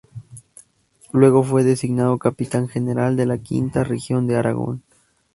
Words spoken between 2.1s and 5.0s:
Capitán General de la Quinta Región de Aragón.